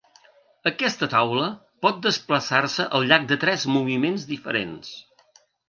[0.69, 1.49] Aquesta taula
[1.87, 4.95] pot desplaçar-se al llarg de tres moviments diferents: